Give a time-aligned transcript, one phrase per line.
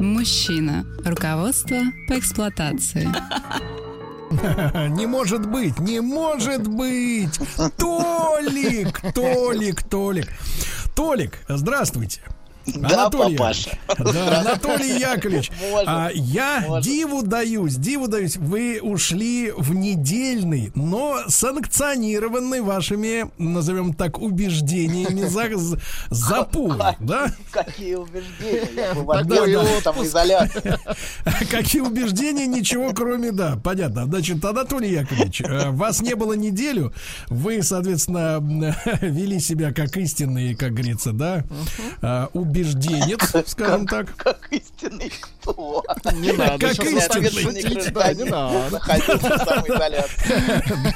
[0.00, 0.86] Мужчина.
[1.04, 1.76] Руководство
[2.08, 3.06] по эксплуатации.
[4.96, 7.38] Не может быть, не может быть!
[7.76, 10.28] Толик, Толик, Толик.
[10.94, 12.22] Толик, здравствуйте.
[12.66, 13.78] Да, Анатолий папаша.
[13.98, 15.50] Да, Анатолий Яковлевич.
[15.86, 16.84] А, я может.
[16.84, 18.36] диву даюсь, диву даюсь.
[18.36, 27.32] Вы ушли в недельный, но санкционированный вашими, назовем так, убеждениями за, за- запой, да?
[27.50, 28.94] Какие убеждения?
[29.46, 30.78] Я там изоляции.
[31.50, 34.04] Какие убеждения, ничего кроме, да, понятно.
[34.04, 36.92] Значит, Анатолий Яковлевич, э, вас не было неделю,
[37.28, 38.38] вы, соответственно,
[39.00, 41.44] вели себя как истинный, как говорится, да,
[42.50, 44.14] убежденец, скажем так.
[44.16, 45.82] Как истинный кто?
[46.14, 47.90] Не надо Как истинный.
[47.92, 48.80] да, не надо.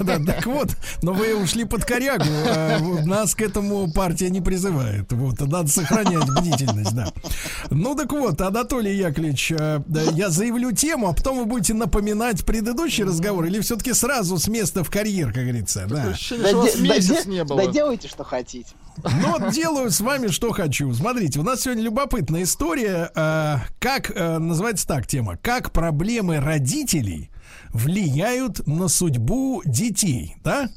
[0.00, 0.68] Да, так вот,
[1.02, 2.24] но вы ушли под корягу.
[2.24, 5.10] э, Нас к этому партия не призывает.
[5.12, 7.12] Вот, надо сохранять бдительность, да.
[7.70, 9.80] Ну так вот, Анатолий Яковлевич, э,
[10.12, 14.82] я заявлю тему, а потом вы будете напоминать предыдущий разговор или все-таки сразу с места
[14.84, 16.14] в карьер, как говорится, да.
[16.78, 17.64] Месяц не было.
[17.64, 18.70] Да делайте, что хотите.
[19.02, 20.92] Ну вот делаю с вами, что хочу.
[20.94, 23.10] Смотрите, у нас сегодня любопытная история.
[23.14, 25.36] э, как э, называется так тема?
[25.36, 27.30] Как проблемы родителей
[27.70, 30.68] влияют на судьбу детей, да?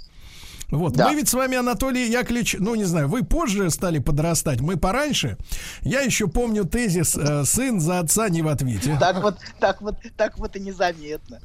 [0.70, 1.08] Вот, Да.
[1.08, 5.38] мы ведь с вами, Анатолий Яковлевич, ну, не знаю, вы позже стали подрастать, мы пораньше.
[5.82, 8.98] Я еще помню тезис э, «сын за отца не в ответе».
[9.00, 11.40] Так вот, так вот, так вот и незаметно.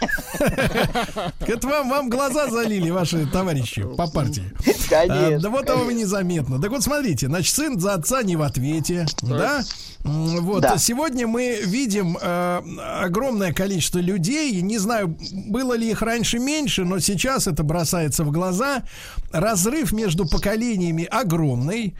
[1.40, 4.44] Это вам, вам глаза залили ваши товарищи по партии.
[4.66, 5.40] А, Конечно.
[5.40, 6.60] да вот того незаметно.
[6.60, 9.62] Так вот, смотрите, значит, сын за отца не в ответе, да?
[10.04, 10.78] Вот, Да.
[10.78, 12.60] сегодня мы видим э,
[13.02, 18.30] огромное количество людей, не знаю, было ли их раньше меньше, но сейчас это бросается в
[18.30, 18.84] глаза.
[19.32, 21.94] Разрыв между поколениями огромный.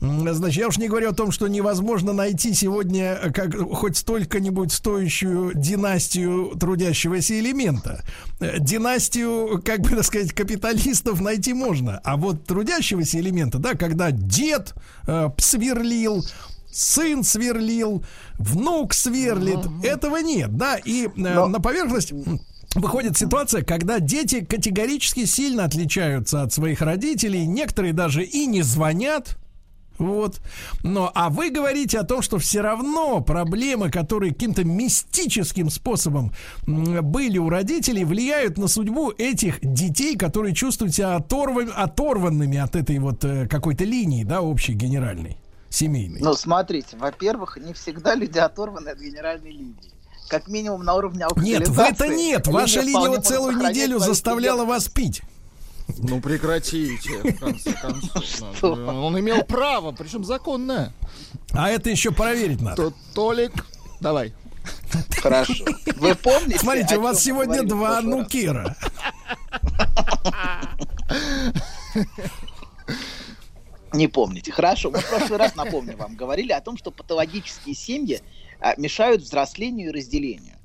[0.00, 4.72] Значит, я уж не говорю о том, что невозможно найти сегодня э, как, хоть столько-нибудь
[4.72, 8.02] стоящую династию трудящегося элемента.
[8.40, 12.00] Э, Династию, как бы так сказать, капиталистов найти можно.
[12.02, 14.74] А вот трудящегося элемента, да, когда дед
[15.06, 16.24] э, сверлил,
[16.72, 18.02] сын сверлил,
[18.38, 22.12] внук сверлит, этого нет, да, и э, Но- на поверхность
[22.76, 29.39] Выходит ситуация, когда дети категорически сильно отличаются от своих родителей, некоторые даже и не звонят,
[30.00, 30.40] вот.
[30.82, 36.32] Но, а вы говорите о том, что все равно проблемы, которые каким-то мистическим способом
[36.66, 42.98] были у родителей, влияют на судьбу этих детей, которые чувствуют себя оторван- оторванными от этой
[42.98, 45.36] вот э, какой-то линии, да, общей генеральной,
[45.68, 46.20] семейной.
[46.20, 49.76] Ну, смотрите, во-первых, не всегда люди оторваны от генеральной линии.
[50.28, 51.72] Как минимум на уровне Нет, алкоголизации.
[51.72, 52.46] в это нет.
[52.46, 55.22] Ваша линия целую неделю заставляла вас пить.
[55.98, 58.62] Ну прекратите, в конце концов.
[58.62, 60.92] Он имел право, причем законное.
[61.52, 62.90] А это еще проверить надо.
[62.90, 63.52] То- Толик,
[64.00, 64.32] давай.
[65.22, 65.64] Хорошо.
[65.96, 66.58] Вы помните?
[66.58, 68.76] Смотрите, у вас сегодня два нукера.
[73.92, 74.52] Не помните.
[74.52, 78.20] Хорошо, мы в прошлый раз, напомню вам, говорили о том, что патологические семьи
[78.60, 80.56] а, мешают взрослению и разделению.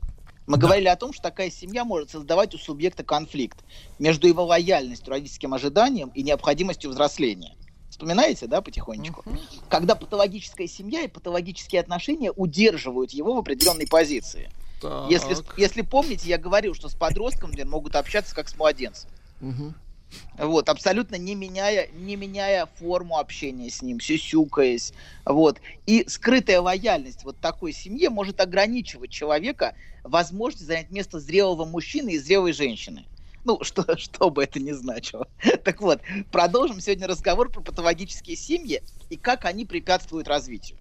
[0.48, 3.64] Мы говорили о том, что такая семья может создавать у субъекта конфликт
[3.98, 7.56] между его лояльностью, родительским ожиданием и необходимостью взросления.
[7.90, 9.24] Вспоминаете, да, потихонечку?
[9.70, 14.50] Когда патологическая семья и патологические отношения удерживают его в определенной позиции.
[14.82, 15.10] Так.
[15.10, 19.10] Если, если помните, я говорил, что с подростком например, могут общаться как с младенцем.
[19.40, 19.74] Мгм.
[20.38, 24.94] Вот, абсолютно не меняя, не меняя форму общения с ним, сюсюкаясь.
[25.26, 25.62] Вот.
[25.86, 29.74] И скрытая лояльность вот такой семье может ограничивать человека
[30.04, 33.08] возможность занять место зрелого мужчины и зрелой женщины.
[33.44, 35.28] Ну, что, что бы это ни значило.
[35.64, 40.78] Так вот, продолжим сегодня разговор про патологические семьи и как они препятствуют развитию.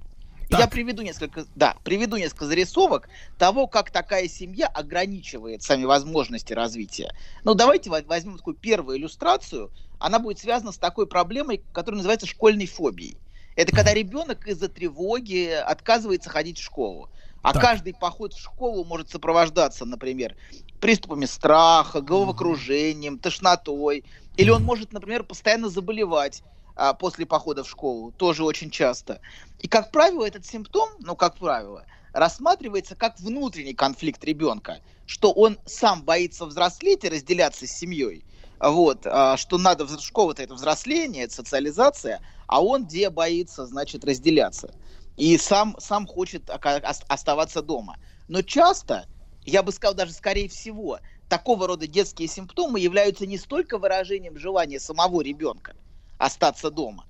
[0.55, 0.61] Так.
[0.61, 3.09] Я приведу несколько, да, приведу несколько зарисовок
[3.39, 7.13] того, как такая семья ограничивает сами возможности развития.
[7.45, 9.71] Ну, давайте во- возьмем такую первую иллюстрацию.
[9.99, 13.17] Она будет связана с такой проблемой, которая называется школьной фобией.
[13.57, 17.09] Это когда ребенок из-за тревоги отказывается ходить в школу.
[17.43, 17.63] А Так.
[17.63, 20.35] каждый поход в школу может сопровождаться, например,
[20.81, 24.05] приступами страха, головокружением, тошнотой.
[24.37, 26.43] Или он может, например, постоянно заболевать
[26.77, 29.21] а, после похода в школу, тоже очень часто.
[29.61, 35.59] И, как правило, этот симптом, ну, как правило, рассматривается как внутренний конфликт ребенка, что он
[35.67, 38.25] сам боится взрослеть и разделяться с семьей,
[38.61, 44.75] вот, а, что надо школа-то это взросление, это социализация, а он где боится, значит, разделяться.
[45.17, 47.99] И сам, сам хочет оставаться дома.
[48.27, 49.07] Но часто,
[49.45, 50.99] я бы сказал даже скорее всего,
[51.29, 55.77] такого рода детские симптомы являются не столько выражением желания самого ребенка
[56.19, 57.07] остаться дома,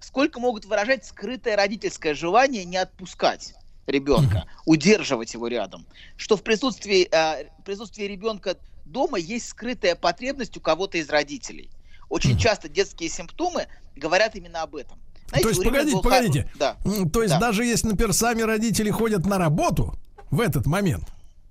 [0.00, 3.54] сколько могут выражать скрытое родительское желание не отпускать
[3.86, 5.86] ребенка, удерживать его рядом.
[6.16, 11.70] Что в присутствии, э, присутствии ребенка дома есть скрытая потребность у кого-то из родителей.
[12.08, 13.66] Очень часто детские симптомы
[13.96, 14.98] говорят именно об этом.
[15.28, 16.52] Знаете, То есть, погодите, был погодите.
[16.56, 16.76] Да.
[17.12, 17.40] То есть, Да.
[17.40, 19.94] даже если, например, сами родители ходят на работу
[20.30, 21.04] в этот момент,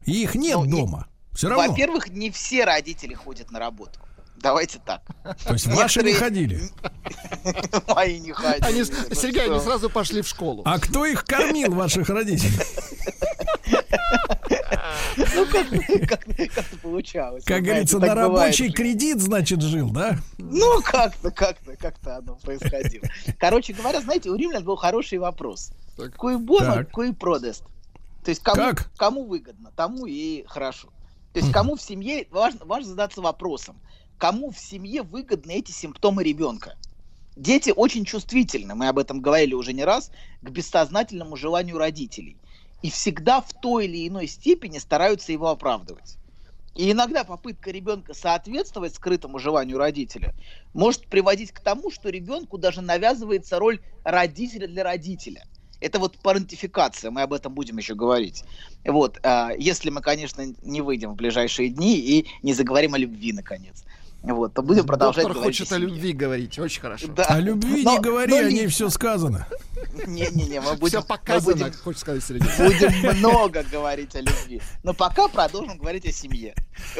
[0.06, 1.69] и их нет Ну, не- дома, все равно.
[1.69, 4.00] Во-первых, не все родители ходят на работу.
[4.41, 5.01] Давайте так.
[5.45, 6.62] То есть ваши не ходили.
[7.88, 8.65] Мои не ходили.
[8.65, 10.62] Они, Ну Сергей, они сразу пошли в школу.
[10.65, 12.51] А кто их кормил, ваших родителей?
[15.18, 15.68] Ну, как,
[16.07, 17.44] как, как-то получалось.
[17.44, 20.18] Как говорится, на рабочий кредит, значит, жил, да?
[20.38, 23.06] Ну, как-то, как-то, как-то оно происходило.
[23.38, 25.71] Короче говоря, знаете, у римлян был хороший вопрос.
[26.18, 26.91] Куи боно, Так.
[26.91, 27.63] куи продест.
[28.24, 28.89] То есть кому, Как?
[28.95, 30.89] кому выгодно, тому и хорошо.
[31.33, 33.80] То есть кому в семье, важно, важно задаться вопросом,
[34.19, 36.75] кому в семье выгодны эти симптомы ребенка.
[37.36, 40.12] Дети очень чувствительны, мы об этом говорили уже не раз,
[40.42, 42.36] к бессознательному желанию родителей.
[42.81, 46.18] И всегда в той или иной степени стараются его оправдывать.
[46.75, 50.33] И иногда попытка ребенка соответствовать скрытому желанию родителя
[50.74, 55.45] может приводить к тому, что ребенку даже навязывается роль родителя для родителя.
[55.81, 58.44] Это вот парентификация, мы об этом будем еще говорить.
[58.86, 63.31] Вот, а, если мы, конечно, не выйдем в ближайшие дни и не заговорим о любви,
[63.31, 63.86] наконец.
[64.21, 67.07] Вот, то будем продолжать Доктор говорить хочет о о любви говорить, очень хорошо.
[67.07, 67.24] Да.
[67.24, 69.48] О любви Но- не говори, но о ней все сказано.
[70.07, 72.50] Не-не-не, мы будем, Все показано, будем хочет сказать Сергей.
[72.57, 74.62] будем много говорить о любви.
[74.83, 76.54] Но пока продолжим говорить о семье.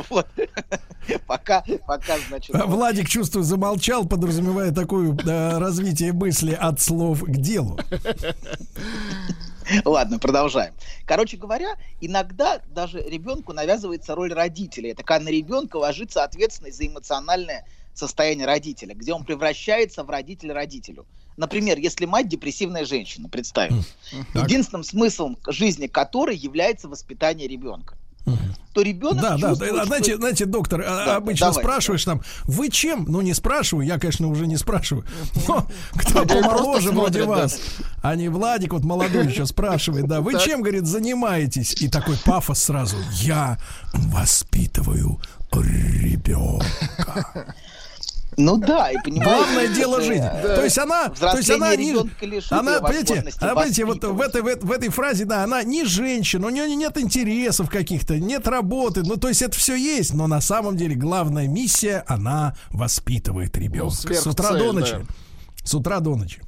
[0.10, 0.28] Вот.
[1.26, 2.56] Пока, пока, значит...
[2.56, 2.66] А.
[2.68, 7.80] Владик, чувствую, замолчал, подразумевая такое э, развитие мысли от слов к делу.
[9.86, 10.74] Ладно, продолжаем.
[11.06, 14.92] Короче говоря, иногда даже ребенку навязывается роль родителя.
[14.92, 20.54] Это когда на ребенка ложится ответственность за эмоциональное состояние родителя, где он превращается в родителя
[20.54, 21.08] родителю.
[21.38, 23.84] Например, если мать депрессивная женщина, представим,
[24.34, 24.44] Так.
[24.46, 27.98] единственным смыслом жизни которой является воспитание ребенка,
[28.74, 29.78] то ребенок Да, да, чувствует, да.
[29.78, 33.06] что- Знаете, знаете, доктор, а, Да, обычно давайте, спрашиваешь там, вы чем?
[33.08, 35.06] Ну, не спрашиваю, я, конечно, уже не спрашиваю.
[35.48, 37.60] Но кто помоложе вроде вас,
[38.04, 41.74] а не Владик, вот молодой еще спрашивает, да, вы чем, говорит, занимаетесь?
[41.82, 42.98] И такой пафос сразу.
[43.14, 43.58] Я
[43.94, 45.20] воспитываю
[45.54, 47.56] ребенка.
[48.38, 49.24] Ну да, и понимаете...
[49.36, 50.30] Главное дело жизни.
[50.34, 51.92] э, То есть она, то есть она не,
[52.52, 55.84] она, понимаете, она, понимаете, вот в этой, в, этой- в этой фразе, да, она не
[55.86, 60.28] женщина, у нее нет интересов каких-то, нет работы, ну, то есть это все есть, но
[60.28, 64.14] на самом деле главная миссия, она воспитывает ребенка.
[64.14, 64.94] С утра до ночи.
[64.94, 65.02] да.
[65.64, 66.42] С утра до ночи.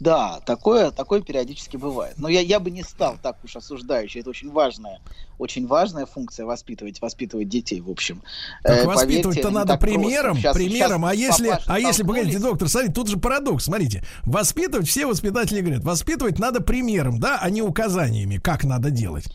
[0.00, 2.14] Да, такое, такое периодически бывает.
[2.16, 4.20] Но я, я бы не стал так уж осуждающий.
[4.20, 5.00] Это очень важная,
[5.38, 8.22] очень важная функция воспитывать, воспитывать детей, в общем.
[8.62, 11.02] Так Э, воспитывать-то надо примером, Щас- примером.
[11.02, 13.64] щас а если, а если, погодите, доктор, смотрите, тут же парадокс.
[13.64, 19.26] Смотрите, воспитывать все воспитатели говорят, воспитывать надо примером, да, а не указаниями, как надо делать.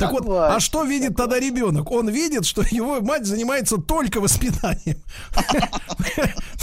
[0.00, 1.90] Так вот, а что видит тогда ребенок?
[1.90, 5.00] Он видит, что его мать занимается только воспитанием.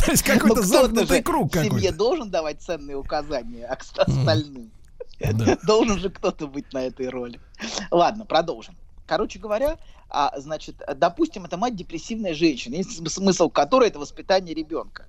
[0.06, 1.94] То есть Ну, какой-то кто-то замкнутый круг в семье какой-то.
[1.98, 4.72] должен давать ценные указания а остальным.
[5.66, 7.40] Должен же кто-то быть на этой роли.
[7.90, 8.76] Ладно, продолжим.
[9.08, 9.78] Короче говоря,
[10.10, 15.08] а, значит, допустим, это мать депрессивная женщина, есть см- смысл которой это воспитание ребенка.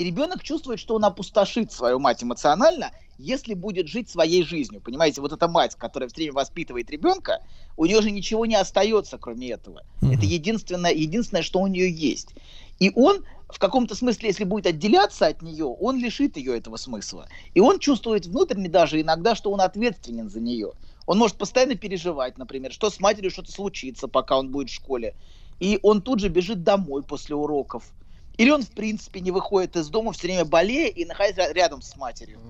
[0.00, 4.80] И ребенок чувствует, что он опустошит свою мать эмоционально, если будет жить своей жизнью.
[4.80, 7.40] Понимаете, вот эта мать, которая все время воспитывает ребенка,
[7.76, 9.82] у нее же ничего не остается, кроме этого.
[10.00, 10.12] Мгм.
[10.12, 12.34] Это единственное, единственное, что у нее есть.
[12.78, 17.28] И он, в каком-то смысле, если будет отделяться от нее, он лишит ее этого смысла.
[17.52, 20.72] И он чувствует внутренне даже иногда, что он ответственен за нее.
[21.04, 25.14] Он может постоянно переживать, например, что с матерью что-то случится, пока он будет в школе.
[25.58, 27.92] И он тут же бежит домой после уроков.
[28.40, 31.82] Или он, в принципе, не выходит из дома, все время болея и находясь ря- рядом
[31.82, 32.40] с матерью.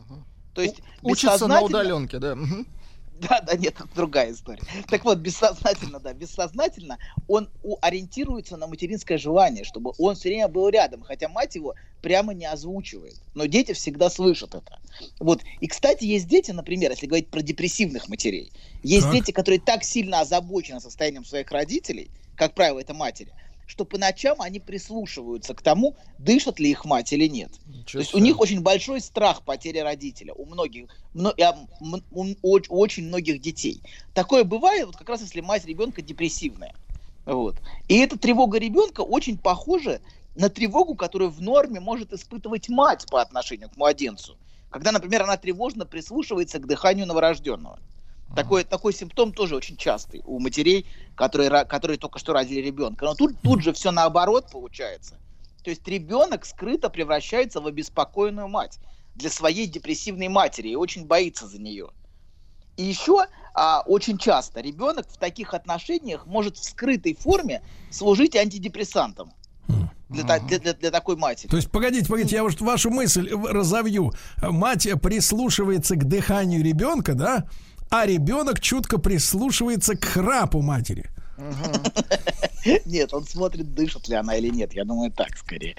[0.55, 2.37] То есть Учится на бессознательно- удаленке, да.
[3.21, 4.63] Да, да, нет, это другая история.
[4.89, 6.97] Так вот, бессознательно, да, бессознательно
[7.29, 11.75] он у- ориентируется на материнское желание, чтобы он все время был рядом, хотя мать его
[12.01, 13.17] прямо не озвучивает.
[13.35, 14.79] Но дети всегда слышат это.
[15.19, 15.43] Вот.
[15.61, 19.13] И, кстати, есть дети, например, если говорить про депрессивных матерей, есть Так.
[19.15, 23.33] дети, которые так сильно озабочены состоянием своих родителей, как правило, это матери,
[23.71, 27.53] что по ночам они прислушиваются к тому, дышит ли их мать или нет.
[27.65, 31.57] Ничего То есть у них очень большой страх потери родителя у многих, мно- а,
[32.11, 32.27] у
[32.69, 33.85] очень многих детей.
[34.13, 36.75] Такое бывает, вот как раз если мать ребенка депрессивная.
[37.25, 37.63] Вот.
[37.87, 40.01] И эта тревога ребенка очень похожа
[40.35, 44.37] на тревогу, которую в норме может испытывать мать по отношению к младенцу.
[44.69, 47.79] Когда, например, она тревожно прислушивается к дыханию новорожденного.
[48.35, 53.05] Такой, такой симптом тоже очень частый у матерей, которые, которые только что родили ребенка.
[53.05, 55.17] Но тут, тут же все наоборот получается.
[55.65, 58.79] То есть ребенок скрыто превращается в обеспокоенную мать
[59.17, 61.89] для своей депрессивной матери и очень боится за нее.
[62.77, 69.33] И еще а, очень часто ребенок в таких отношениях может в скрытой форме служить антидепрессантом
[70.09, 71.49] для, та- для- для- для такой матери.
[71.49, 74.13] То есть, погодите, погодите, я вот вашу мысль разовью.
[74.41, 77.47] Мать прислушивается к дыханию ребенка, да?
[77.91, 81.11] А ребенок чутко прислушивается к храпу матери.
[82.85, 84.73] Нет, он смотрит, дышит ли она или нет.
[84.75, 85.75] Я думаю, так скорее.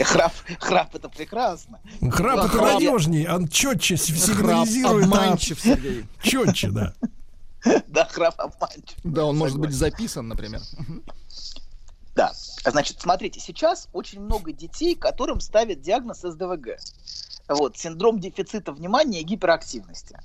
[0.00, 1.80] Храп, храп это прекрасно.
[2.10, 5.04] Храп это надежнее, он четче сигнализирует.
[5.04, 6.06] обманчив, Сергей.
[6.22, 6.94] Четче, да.
[7.88, 8.96] Да, храп обманчив.
[9.02, 10.60] Да, он может быть записан, например.
[12.14, 12.32] Да.
[12.64, 16.78] Значит, смотрите, сейчас очень много детей, которым ставят диагноз СДВГ.
[17.48, 20.18] Вот, синдром дефицита внимания и гиперактивности.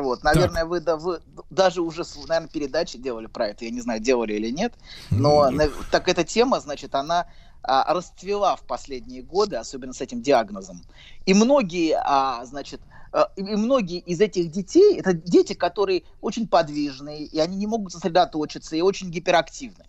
[0.00, 1.20] Вот, наверное, вы, да, вы
[1.50, 4.72] даже уже, наверное, передачи делали про это, я не знаю, делали или нет,
[5.10, 7.26] но на- так эта тема, значит, она
[7.64, 10.82] а, расцвела в последние годы, особенно с этим диагнозом.
[11.26, 12.80] И многие, а, значит,
[13.12, 17.92] а, и многие из этих детей, это дети, которые очень подвижные, и они не могут
[17.92, 19.84] сосредоточиться, и очень гиперактивны.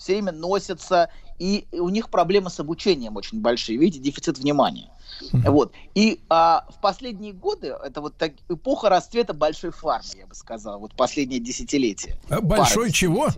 [0.00, 4.90] Все время носятся, и у них проблемы с обучением очень большие, видите, дефицит внимания.
[5.32, 5.72] Вот.
[5.94, 10.80] И а, в последние годы, это вот так, эпоха расцвета большой фармы, я бы сказал,
[10.80, 12.16] вот последнее десятилетие.
[12.30, 13.28] А Большой Пара чего?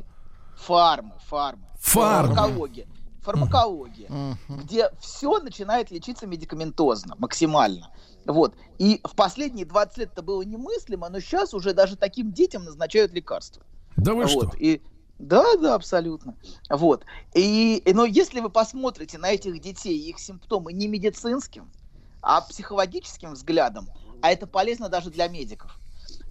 [0.55, 1.67] Фармы, фармы.
[1.81, 2.35] Фармы.
[2.37, 2.87] Фармакология.
[3.23, 4.09] Фармакология
[4.49, 7.91] где все начинает лечиться медикаментозно, максимально.
[8.25, 8.55] Вот.
[8.79, 13.13] И в последние 20 лет это было немыслимо, но сейчас уже даже таким детям назначают
[13.13, 13.65] лекарства.
[13.97, 14.31] Да вы вот.
[14.31, 14.57] что?
[14.59, 14.81] И
[15.23, 16.37] да, да, абсолютно.
[16.69, 17.05] Вот.
[17.33, 21.73] И, но если вы посмотрите на этих детей, их симптомы не медицинским,
[22.21, 23.89] а психологическим взглядом,
[24.21, 25.81] а это полезно даже для медиков,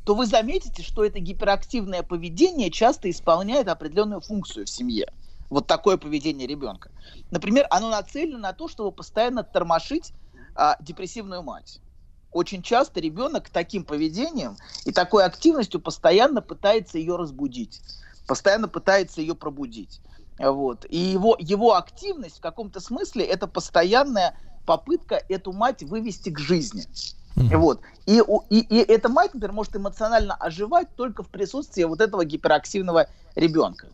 [0.04, 5.08] то вы заметите, что это гиперактивное поведение часто исполняет определенную функцию в семье.
[5.50, 6.92] Вот такое поведение ребенка.
[7.30, 10.14] Например, оно нацелено на то, чтобы постоянно тормошить
[10.54, 11.80] а, депрессивную мать.
[12.32, 17.82] Очень часто ребенок таким поведением и такой активностью постоянно пытается ее разбудить,
[18.28, 20.02] постоянно пытается ее пробудить.
[20.40, 20.86] Вот.
[20.90, 26.86] И его, его активность в каком-то смысле это постоянная попытка эту мать вывести к жизни.
[27.36, 27.82] Вот.
[28.06, 33.08] И, и, и эта мать, например, может эмоционально оживать только в присутствии вот этого гиперактивного
[33.36, 33.88] ребенка.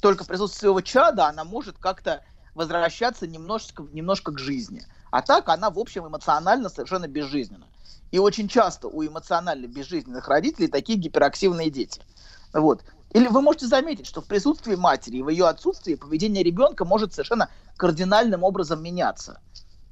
[0.00, 2.22] Только в присутствии своего чада она может как-то
[2.54, 4.82] возвращаться немножко, немножко к жизни.
[5.10, 7.66] А так она, в общем, эмоционально совершенно безжизненна.
[8.10, 12.02] И очень часто у эмоционально безжизненных родителей такие гиперактивные дети.
[12.52, 12.82] Вот.
[13.12, 17.12] Или вы можете заметить, что в присутствии матери и в ее отсутствии поведение ребенка может
[17.12, 19.40] совершенно кардинальным образом меняться.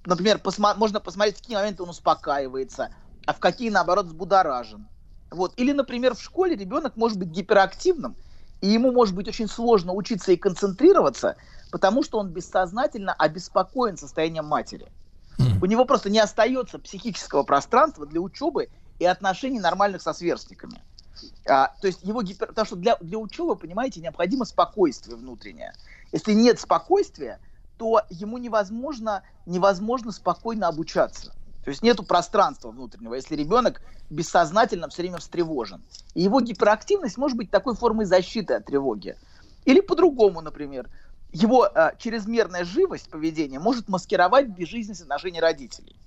[0.05, 2.91] Например, посма- можно посмотреть, в какие моменты он успокаивается,
[3.27, 4.89] а в какие, наоборот, взбудоражен.
[5.31, 5.53] Вот.
[5.57, 8.17] Или, например, в школе ребенок может быть гиперактивным,
[8.61, 11.37] и ему может быть очень сложно учиться и концентрироваться,
[11.71, 14.93] потому что он бессознательно обеспокоен состоянием матери.
[15.61, 20.83] У него просто не остается психического пространства для учебы и отношений нормальных со сверстниками.
[21.49, 22.49] А, то есть его гипер...
[22.49, 25.73] Потому что для, для учебы, понимаете, необходимо спокойствие внутреннее.
[26.13, 27.41] Если нет спокойствия,
[27.77, 31.35] то ему невозможно, невозможно спокойно обучаться.
[31.65, 35.83] То есть нету пространства внутреннего, если ребенок бессознательно все время встревожен.
[36.15, 39.17] И его гиперактивность может быть такой формой защиты от тревоги.
[39.65, 40.89] Или по-другому, например.
[41.31, 45.98] Его э, чрезмерная живость поведения может маскировать безжизненность отношений родителей.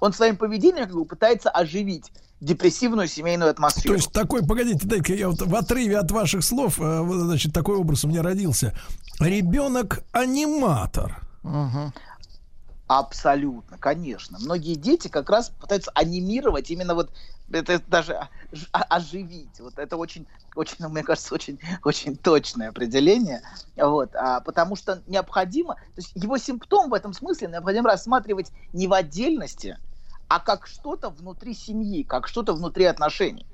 [0.00, 3.94] Он своим поведением как бы пытается оживить депрессивную семейную атмосферу.
[3.94, 7.76] То есть такой, погодите, дай-ка я вот в отрыве от ваших слов, э, значит, такой
[7.76, 8.74] образ у меня родился.
[9.18, 11.20] Ребенок-аниматор.
[11.42, 11.92] Мгм.
[12.86, 14.38] Абсолютно, конечно.
[14.40, 17.10] Многие дети как раз пытаются анимировать именно вот
[17.52, 19.60] это даже ож- оживить.
[19.60, 20.26] Вот это очень,
[20.56, 23.42] очень, ну, мне кажется, очень, очень точное определение.
[23.76, 28.88] Вот, а, потому что необходимо, то есть его симптом в этом смысле необходимо рассматривать не
[28.88, 29.78] в отдельности,
[30.30, 33.46] а как что-то внутри семьи, как что-то внутри отношений,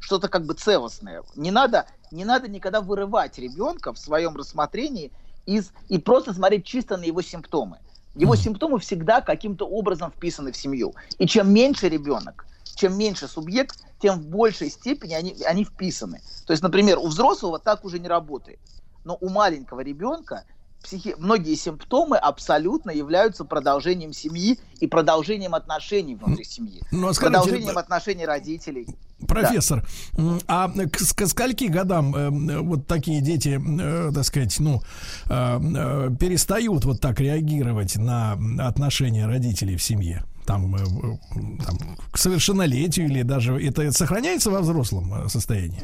[0.00, 1.22] что-то как бы целостное.
[1.36, 5.12] Не надо, не надо никогда вырывать ребенка в своем рассмотрении
[5.44, 7.80] из и просто смотреть чисто на его симптомы.
[8.14, 10.94] Его симптомы всегда каким-то образом вписаны в семью.
[11.18, 12.46] И чем меньше ребенок,
[12.76, 16.22] чем меньше субъект, тем в большей степени они, они вписаны.
[16.46, 18.58] То есть, например, у взрослого так уже не работает.
[19.04, 20.44] Но у маленького ребенка
[20.82, 21.14] психи...
[21.18, 26.82] многие симптомы абсолютно являются продолжением семьи и продолжением отношений внутри семьи.
[26.90, 27.80] Ну, а скажите, продолжением да.
[27.80, 28.86] отношений родителей.
[29.26, 29.86] Профессор,
[30.16, 34.82] м, а к, к скольки годам э, вот такие дети, э, так сказать, ну,
[35.26, 40.24] э, э, перестают вот так реагировать на отношения родителей в семье?
[40.46, 40.78] Там, э,
[41.64, 41.78] там
[42.10, 45.82] к совершеннолетию или даже это сохраняется во взрослом э, состоянии?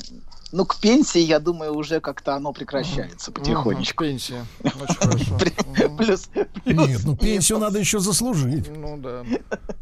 [0.51, 4.05] Ну, к пенсии, я думаю, уже как-то оно прекращается потихонечку.
[4.05, 4.47] Мгм, Пенсия.
[4.65, 5.39] Очень хорошо.
[5.99, 6.31] Плюс,
[6.65, 8.67] Нет, ну пенсию надо еще заслужить.
[8.75, 9.25] Ну да.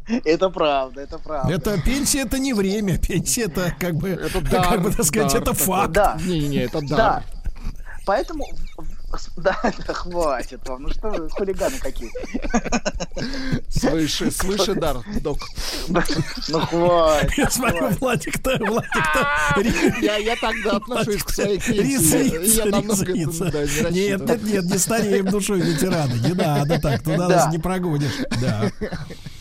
[0.25, 1.53] Это правда, это правда.
[1.53, 5.33] Это пенсия это не время, пенсия это как бы, Это как дар, бы так сказать,
[5.33, 5.91] дар это факт.
[5.91, 6.95] Да, Не-не-не, это да.
[6.95, 7.23] да.
[8.05, 8.47] Поэтому,
[9.37, 10.83] да, да, хватит вам.
[10.83, 12.09] Ну что вы, хулиганы какие.
[13.79, 15.39] Свыше, свыше дар, док.
[15.87, 17.31] Ну хватит.
[17.37, 19.27] Я смотрю, Владик-то, Владик-то
[19.61, 21.57] ри- Я, я тогда отношусь к своей.
[21.59, 26.13] Рисуется, Я намного не Нет, нет, нет, не стареем душой ветераны.
[26.19, 27.35] Не надо так, туда Да.
[27.45, 28.17] нас не прогонишь.
[28.41, 28.69] Да.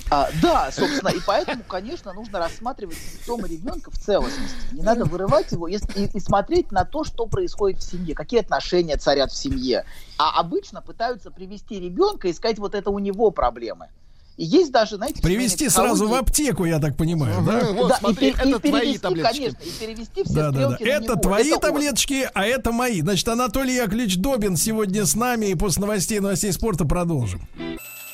[0.09, 4.55] А, да, собственно, и поэтому, конечно, нужно рассматривать симптомы ребенка в целостности.
[4.71, 8.39] Не надо вырывать его и, и- и смотреть на то, что происходит в семье, какие
[8.39, 9.85] отношения царят в семье.
[10.17, 13.89] А обычно пытаются привести ребенка и сказать, вот это у него проблемы.
[14.37, 17.65] И есть даже, знаете, Привести в сразу в аптеку, я так понимаю, да?
[17.65, 19.39] Мгм, Вот, Да, и смотри, и это твои перевести, таблеточки.
[19.39, 20.77] Конечно, и перевести все Да, да, да.
[20.79, 21.23] Это него.
[21.23, 21.61] твои он.
[21.61, 23.01] таблеточки, а это мои.
[23.01, 27.49] Значит, Анатолий Яковлевич Добин сегодня с нами, и после новостей новостей спорта продолжим.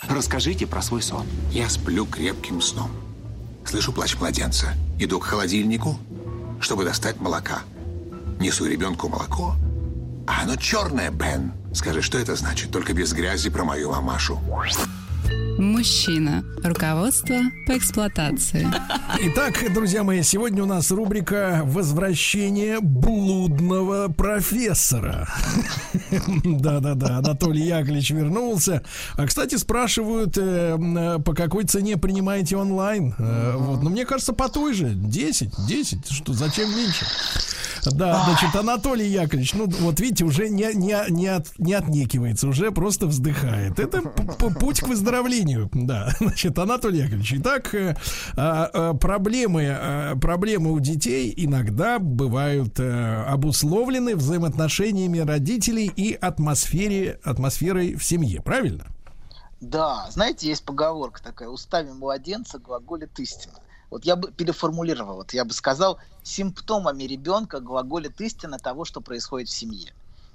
[0.09, 1.27] Расскажите про свой сон.
[1.51, 2.91] Я сплю крепким сном.
[3.65, 4.75] Слышу плач младенца.
[5.01, 5.99] Иду к холодильнику,
[6.61, 7.63] чтобы достать молока.
[8.39, 9.55] Несу ребенку молоко.
[10.29, 11.53] А оно черное, Бен.
[11.75, 12.71] Скажи, что это значит?
[12.71, 14.39] Только без грязи про мою мамашу.
[15.59, 16.45] Мужчина.
[16.63, 17.37] Руководство
[17.67, 18.69] по эксплуатации.
[19.21, 25.29] Итак, друзья мои, сегодня у нас рубрика «Возвращение блудного профессора».
[26.45, 28.83] Да-да-да, Анатолий Яковлевич вернулся.
[29.17, 33.15] А, кстати, спрашивают, э, э, по какой цене принимаете онлайн.
[33.19, 34.91] Э, Вот, но мне кажется, по той же.
[34.95, 37.05] 10, 10, что, зачем меньше?
[37.91, 42.71] Да, значит, Анатолий Яковлевич, ну вот видите, уже не, не, не, от, не отнекивается, уже
[42.71, 43.81] просто вздыхает.
[43.81, 45.22] Это путь к выздоровлению.
[45.73, 47.97] Да, значит, Анатолий Яковлевич, итак, э,
[48.37, 57.21] а, а, проблемы, а, проблемы у детей иногда бывают э, обусловлены взаимоотношениями родителей и атмосфере,
[57.25, 58.87] атмосферой в семье, правильно?
[59.61, 63.55] Да, знаете, есть поговорка такая, устами младенца глаголит истина.
[63.91, 69.49] Вот я бы переформулировал, вот я бы сказал, симптомами ребенка глаголит истина того, что происходит
[69.49, 69.93] в семье.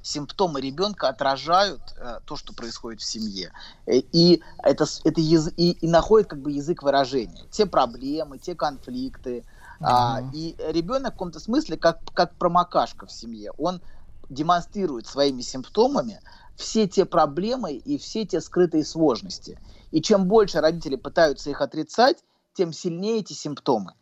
[0.07, 3.51] Симптомы ребенка отражают э, то, что происходит в семье.
[3.85, 7.45] Э, И это, это яз- и, и находит как бы язык выражения.
[7.51, 9.43] Те проблемы, те конфликты.
[9.81, 13.51] А, и ребенок в каком-то смысле как, как промокашка в семье.
[13.57, 13.81] Он
[14.29, 16.21] демонстрирует своими симптомами
[16.55, 19.59] все те проблемы и все те скрытые сложности.
[19.91, 23.93] И чем больше родители пытаются их отрицать, тем сильнее эти симптомы.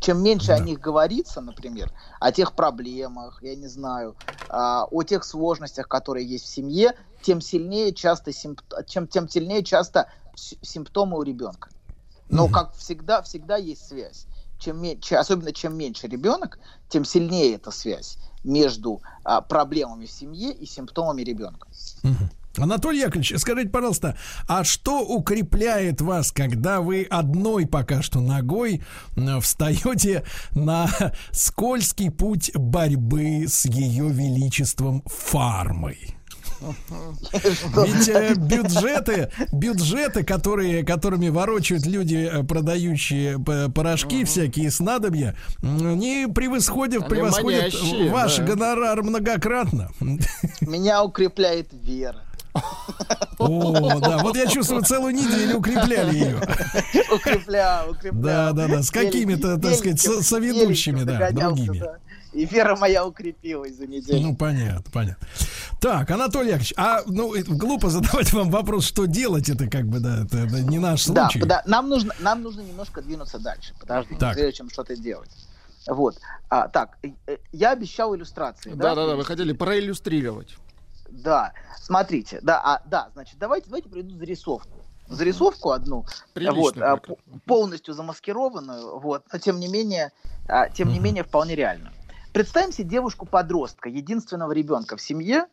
[0.00, 4.16] Чем меньше о них говорится, например, о тех проблемах, я не знаю,
[4.48, 9.62] а, о тех сложностях, которые есть в семье, тем сильнее часто, симп- чем, тем сильнее
[9.62, 11.68] часто симптомы у ребенка.
[12.28, 14.26] Но, как всегда, всегда есть связь.
[14.58, 16.58] Чем меньше, особенно чем меньше ребенок,
[16.88, 21.66] тем сильнее эта связь между а, проблемами в семье и симптомами ребенка.
[22.56, 24.16] Анатолий Яковлевич, скажите, пожалуйста,
[24.48, 28.82] а что укрепляет вас, когда вы одной пока что ногой
[29.40, 30.88] встаете на
[31.30, 36.16] скользкий путь борьбы с ее величеством фармой?
[36.60, 47.08] Ведь э, бюджеты, бюджеты, которые, которыми ворочают люди, э, продающие порошки, всякие снадобья, они превосходят,
[47.08, 47.72] превосходят
[48.10, 48.44] ваш да.
[48.44, 49.90] гонорар многократно.
[50.60, 52.22] Меня укрепляет вера.
[53.38, 56.40] О, да, вот я чувствую, целую неделю укрепляли ее.
[57.12, 58.22] Укрепляю, укрепляю.
[58.22, 61.82] Да, да, да, с какими-то, так сказать, со- соведущими, да, другими.
[62.32, 64.20] И вера моя укрепилась за неделю.
[64.20, 65.26] Ну, понятно, понятно.
[65.80, 70.24] Так, Анатолий Яковлевич, а ну глупо задавать вам вопрос, что делать, это как бы, да,
[70.24, 71.44] это, это не наш да, случай.
[71.44, 73.74] да, нам нужно, нам нужно немножко двинуться дальше.
[73.80, 74.34] Подожди, Так.
[74.34, 75.30] прежде чем что-то делать.
[75.88, 76.18] Вот.
[76.50, 78.74] А, так, э, я обещал иллюстрации.
[78.74, 80.56] Да, да, да, вы хотели проиллюстрировать.
[81.10, 84.70] Да, смотрите, да, а, да, значит, давайте, давайте приведу зарисовку.
[85.08, 87.00] Зарисовку одну, Прилично вот, а,
[87.46, 90.12] полностью замаскированную, вот, но тем не менее,
[90.48, 91.92] а, тем не менее вполне реально.
[92.32, 95.46] Представим себе девушку-подростка, единственного ребенка в семье,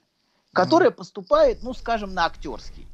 [0.53, 2.87] которая поступает, ну, скажем, на актерский,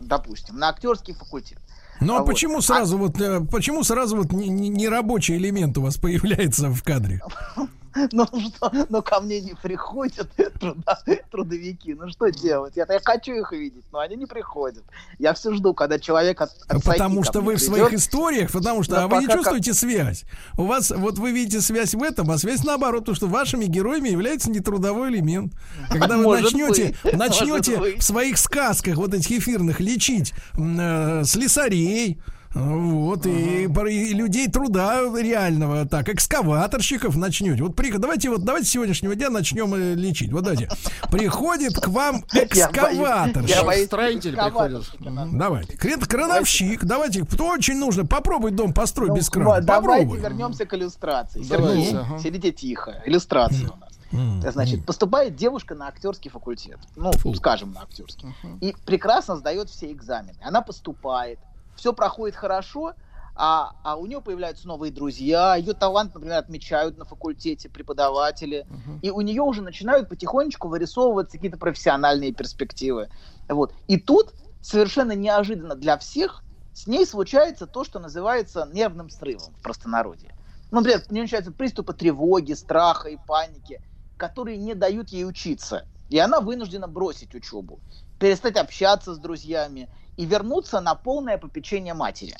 [0.00, 1.58] допустим, на актерский факультет.
[2.00, 2.26] Ну, а а вот.
[2.26, 6.68] почему сразу вот, э, почему сразу вот не, не- не рабочий элемент у вас появляется
[6.70, 7.20] в кадре?
[8.12, 10.28] Ну что, ну ко мне не приходят
[10.60, 10.98] труда,
[11.30, 11.94] трудовики.
[11.94, 12.74] Ну что делать?
[12.76, 14.84] Я, я хочу их видеть, но они не приходят.
[15.18, 17.74] Я все жду, когда человек от, от Потому что вы в придет.
[17.76, 20.24] своих историях, потому что Да а вы не пока как- чувствуете связь.
[20.56, 24.08] У вас, вот вы видите связь в этом, а связь наоборот, потому что вашими героями
[24.08, 25.52] является нетрудовой элемент.
[25.90, 31.22] Когда вы Может начнете, быть, начнете может в своих сказках вот этих эфирных лечить э,
[31.24, 32.20] слесарей,
[32.54, 37.62] вот, и, пор- и людей труда реального, так, экскаваторщиков начнете.
[37.62, 40.32] Вот при, давайте вот, давайте с сегодняшнего дня начнем э, лечить.
[40.32, 40.68] Вот давайте.
[41.10, 43.50] Приходит к вам Я боюсь- экскаваторщик.
[43.56, 44.86] я боюсь, Строитель приходит.
[45.32, 45.76] Давайте.
[45.76, 46.84] Крен- Крановщик.
[46.84, 47.24] Давайте.
[47.24, 48.06] Кто очень нужно?
[48.06, 49.60] Попробуй дом построить Ну, без крана.
[49.60, 50.18] Давайте Попробуй.
[50.20, 51.44] вернемся к иллюстрации.
[51.48, 52.18] Давайте, Сергей, ага.
[52.18, 53.02] сидите тихо.
[53.04, 54.54] Иллюстрация у нас.
[54.54, 56.78] Значит, поступает девушка на актерский факультет.
[56.96, 57.34] Ну, Фу.
[57.34, 58.28] скажем, на актерский.
[58.62, 60.38] И прекрасно сдает все экзамены.
[60.42, 61.38] Она поступает.
[61.78, 62.94] Все проходит хорошо,
[63.36, 65.54] а, а у нее появляются новые друзья.
[65.54, 68.66] Ее талант, например, отмечают на факультете преподаватели.
[69.00, 73.10] И у нее уже начинают потихонечку вырисовываться какие-то профессиональные перспективы.
[73.48, 73.72] Вот.
[73.86, 79.62] И тут совершенно неожиданно для всех с ней случается то, что называется нервным срывом в
[79.62, 80.34] простонародье.
[80.72, 83.80] Ну, например, у нее начинаются приступы тревоги, страха и паники,
[84.16, 85.86] которые не дают ей учиться.
[86.08, 87.78] И она вынуждена бросить учебу,
[88.18, 92.36] перестать общаться с друзьями и вернуться на полное попечение матери.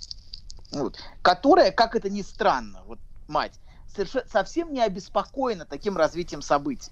[0.72, 0.98] Вот.
[1.22, 3.60] Которая, как это ни странно, вот мать,
[3.96, 6.90] соверше- совсем не обеспокоена таким развитием событий.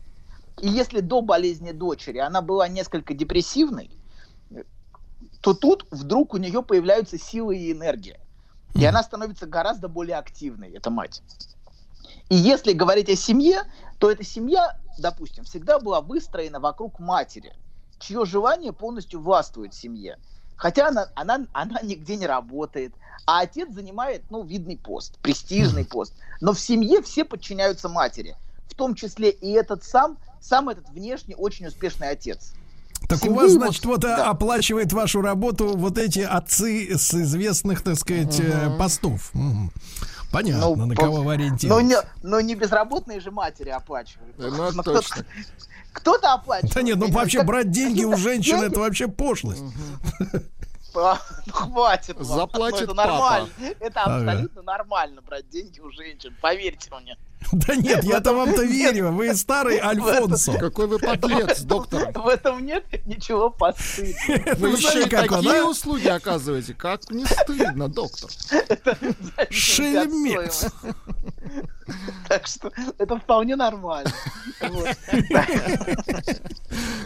[0.59, 3.91] И если до болезни дочери она была несколько депрессивной,
[5.41, 8.21] то тут вдруг у нее появляются силы и энергия.
[8.75, 11.23] И она становится гораздо более активной, эта мать.
[12.29, 13.65] И если говорить о семье,
[13.99, 17.53] то эта семья, допустим, всегда была выстроена вокруг матери,
[17.99, 20.19] чье желание полностью властвует в семье.
[20.57, 22.95] Хотя она, она, она нигде не работает,
[23.27, 26.15] а отец занимает, ну, видный пост, престижный пост.
[26.41, 28.37] Но в семье все подчиняются матери,
[28.69, 32.53] в том числе и этот сам, сам этот внешне очень успешный отец.
[33.09, 34.31] Так у Семьи вас, вот- значит, вот а, да.
[34.31, 39.31] оплачивает вашу работу вот эти отцы с известных, так сказать, э, постов.
[39.35, 39.71] Мгм.
[40.33, 41.89] Понятно, Ну, на кого вы Но ориентируетесь.
[41.89, 44.35] не, но не безработные же матери оплачивают.
[44.37, 45.25] Да, ну, точно.
[45.93, 46.75] Кто-то оплачивает.
[46.75, 49.63] Да нет, ну вообще брать деньги у женщин это вообще пошлость.
[50.97, 52.17] А, ну, хватит.
[52.17, 52.25] вам.
[52.25, 53.09] Заплатит Ну, это папа.
[53.09, 53.49] нормально.
[53.81, 54.17] Это Ага.
[54.31, 56.35] абсолютно нормально брать деньги у женщин.
[56.41, 57.17] Поверьте мне.
[57.53, 59.13] Да нет, я-то вам-то верю.
[59.13, 60.59] Вы старый Альфонсо.
[60.59, 62.11] Какой вы подлец, доктор.
[62.15, 64.55] В этом нет ничего постыдного.
[64.57, 65.65] Вы еще знаете, и как он, такие а?
[65.67, 66.75] услуги оказываете.
[66.75, 68.31] Как не стыдно, доктор.
[69.51, 70.67] Шельмец.
[72.37, 74.11] Так что это вполне нормально.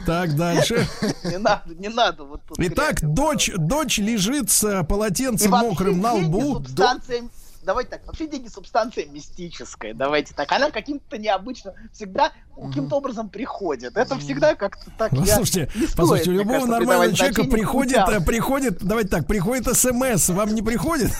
[0.07, 0.87] Так, дальше.
[1.25, 2.59] Не надо, не надо вот тут.
[2.59, 6.65] Итак, дочь, дочь лежит с э, полотенцем мокрым на лбу.
[7.63, 10.51] Давайте так, вообще деньги субстанция мистическая, давайте так.
[10.51, 13.97] Она каким-то необычно всегда каким-то образом приходит.
[13.97, 15.13] Это всегда как-то так.
[15.13, 18.23] Ну, слушайте, стоит, послушайте, у любого кажется, нормального человека приходит, путям.
[18.23, 21.13] э, приходит, давайте так, приходит смс, вам не приходит?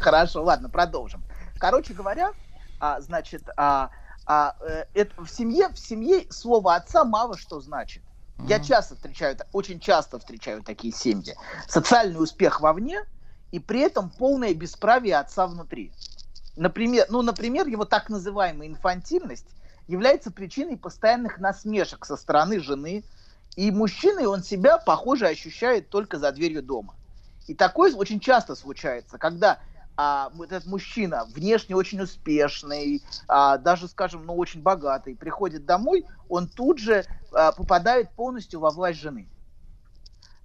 [0.00, 1.22] Хорошо, ладно, продолжим.
[1.60, 2.32] Короче говоря,
[2.80, 3.90] а, значит, а,
[4.24, 8.02] а, э, это в семье, в семье слово отца мало что значит.
[8.48, 11.36] Я часто встречаю, очень часто встречаю такие семьи.
[11.68, 13.04] Социальный успех вовне
[13.52, 15.92] и при этом полное бесправие отца внутри.
[16.56, 19.46] Например, ну, например, его так называемая инфантильность
[19.86, 23.04] является причиной постоянных насмешек со стороны жены,
[23.56, 26.94] и мужчиной он себя, похоже, ощущает только за дверью дома.
[27.46, 29.58] И такое очень часто случается, когда
[30.02, 36.48] а, этот мужчина внешне очень успешный, а, даже, скажем, ну, очень богатый, приходит домой, он
[36.48, 39.28] тут же а, попадает полностью во власть жены.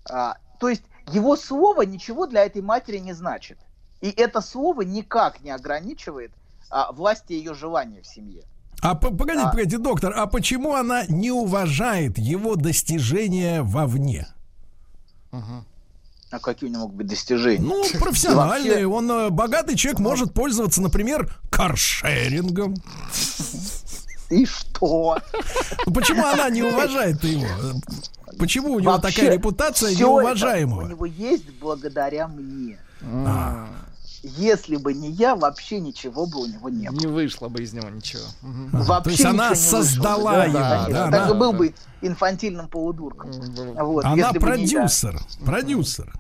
[0.10, 3.58] А, то есть его слово ничего для этой матери не значит.
[4.02, 6.34] И это слово никак не ограничивает
[6.70, 8.44] а, власти ее желания в семье.
[8.82, 9.52] А по- погодите, А.
[9.52, 14.28] погодите, доктор, а почему она не уважает его достижения вовне?
[16.36, 17.66] А какие у него могут быть достижения?
[17.66, 18.86] Ну, профессиональные.
[18.88, 22.76] вообще- Он э, богатый человек может пользоваться, например, каршерингом.
[24.30, 25.18] И что?
[25.94, 27.46] Почему она не уважает его?
[28.38, 30.82] Почему у него Вообще, такая репутация неуважаемого?
[30.82, 32.80] это у него есть благодаря мне.
[33.02, 33.68] А.
[34.24, 37.00] Если бы не я, вообще ничего бы у него не было.
[37.00, 38.24] Не вышло бы из него ничего.
[38.74, 39.84] Вообще то есть она не вышло бы.
[39.84, 40.94] создала Да, его, конечно.
[40.94, 43.30] да, Так она- и был бы инфантильным полудурком.
[43.32, 44.80] Вот, Она если бы не я.
[44.80, 45.20] продюсер.
[45.46, 46.14] Продюсер.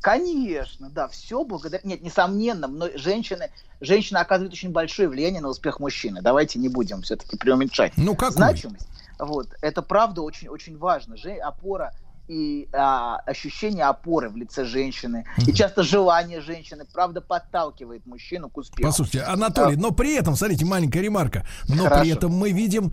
[0.00, 1.80] Конечно, да, все благодаря...
[1.84, 6.22] Нет, несомненно, но женщины, женщина оказывает очень большое влияние на успех мужчины.
[6.22, 7.94] Давайте не будем все-таки преуменьшать.
[7.96, 8.34] Ну, какой?
[8.34, 8.86] Значимость.
[9.18, 11.16] Вот, это правда очень, очень важно.
[11.16, 11.92] Же, опора
[12.28, 15.24] и а, ощущение опоры в лице женщины.
[15.46, 18.88] И часто желание женщины, правда, подталкивает мужчину к успеху.
[18.88, 22.02] Послушайте, Анатолий, но при этом, смотрите, маленькая ремарка, но Хорошо.
[22.02, 22.92] при этом мы видим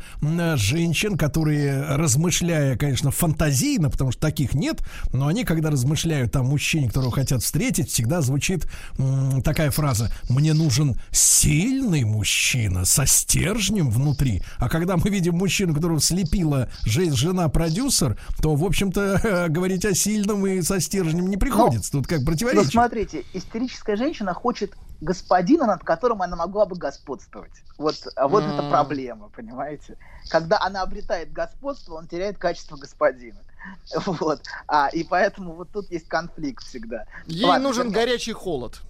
[0.55, 6.87] женщин, которые, размышляя, конечно, фантазийно, потому что таких нет, но они, когда размышляют о мужчине,
[6.87, 8.67] которого хотят встретить, всегда звучит
[8.97, 14.41] м, такая фраза «Мне нужен сильный мужчина со стержнем внутри».
[14.57, 20.45] А когда мы видим мужчину, которого слепила же- жена-продюсер, то, в общем-то, говорить о сильном
[20.47, 21.91] и со стержнем не приходится.
[21.91, 22.69] Тут как Ну, противоречие.
[22.71, 27.51] смотрите, истерическая женщина хочет господина, над которым она могла бы господствовать.
[27.77, 28.69] Вот, а вот это М.
[28.69, 29.97] проблема, понимаете?
[30.29, 33.39] Когда она обретает господство, он теряет качество господина.
[34.05, 34.41] Вот.
[34.67, 37.05] А, и поэтому вот тут есть конфликт всегда.
[37.25, 38.05] Ей Ладно, нужен вернемся.
[38.05, 38.81] горячий холод.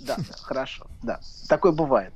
[0.00, 1.20] Да, хорошо, да.
[1.48, 2.12] Такое бывает.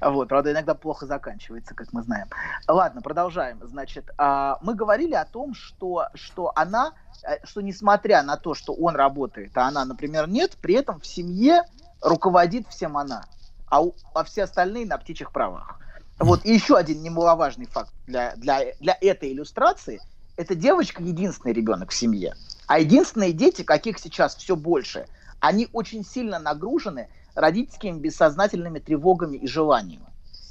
[0.00, 2.28] Вот, правда, иногда плохо заканчивается, как мы знаем.
[2.66, 3.60] Ладно, продолжаем.
[3.62, 8.72] Значит, а, мы говорили о том, что, что она, э, что несмотря на то, что
[8.72, 11.64] он работает, а она, например, нет, при этом в семье
[12.00, 13.24] руководит всем она,
[13.66, 15.78] а, у- а все остальные на птичьих правах.
[16.18, 20.00] Вот, и еще один немаловажный факт для, для, для этой иллюстрации.
[20.36, 22.34] Это девочка единственный ребенок в семье.
[22.66, 25.06] А единственные дети, каких сейчас все больше,
[25.40, 30.06] они очень сильно нагружены родительскими бессознательными тревогами и желаниями.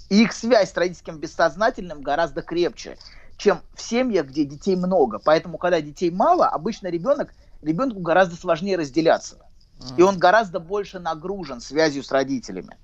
[0.09, 2.97] И их связь с родительским бессознательным гораздо крепче,
[3.37, 5.19] чем в семьях, где детей много.
[5.19, 9.37] Поэтому, когда детей мало, обычно ребенок, ребенку гораздо сложнее разделяться.
[9.97, 12.77] И он гораздо больше нагружен связью с родителями.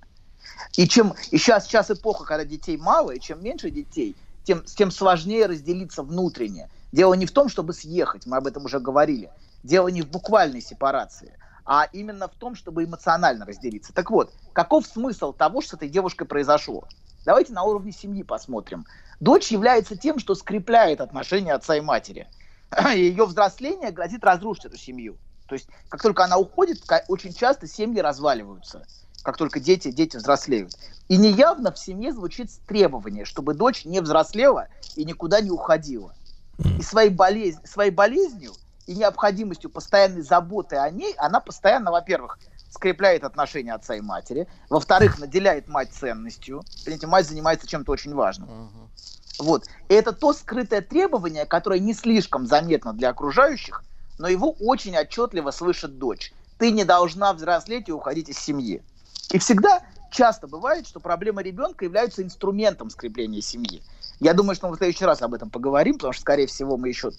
[0.75, 4.91] И чем и сейчас, сейчас эпоха, когда детей мало, и чем меньше детей, тем, тем
[4.91, 6.69] сложнее разделиться внутренне.
[6.91, 9.31] Дело не в том, чтобы съехать, мы об этом уже говорили.
[9.63, 11.33] Дело не в буквальной сепарации,
[11.65, 13.93] а именно в том, чтобы эмоционально разделиться.
[13.93, 16.87] Так вот, каков смысл того, что с этой девушкой произошло?
[17.25, 18.85] Давайте на уровне семьи посмотрим.
[19.19, 22.27] Дочь является тем, что скрепляет отношения отца и матери.
[22.93, 25.17] Ее взросление грозит разрушить эту семью.
[25.47, 28.85] То есть, как только она уходит, очень часто семьи разваливаются.
[29.23, 30.73] Как только дети, дети взрослеют.
[31.07, 36.13] И неявно в семье звучит требование, чтобы дочь не взрослела и никуда не уходила.
[36.77, 38.53] И своей, болезнь, своей болезнью
[38.87, 45.19] и необходимостью постоянной заботы о ней, она постоянно, во-первых, скрепляет отношения отца и матери, во-вторых,
[45.19, 46.63] наделяет мать ценностью.
[46.83, 48.49] Понимаете, мать занимается чем-то очень важным.
[48.49, 48.89] Ага.
[49.39, 49.65] Вот.
[49.89, 53.83] И это то скрытое требование, которое не слишком заметно для окружающих,
[54.17, 56.33] но его очень отчетливо слышит дочь.
[56.57, 58.83] Ты не должна взрослеть и уходить из семьи.
[59.31, 63.81] И всегда, часто бывает, что проблема ребенка является инструментом скрепления семьи.
[64.19, 66.89] Я думаю, что мы в следующий раз об этом поговорим, потому что, скорее всего, мы
[66.89, 67.11] еще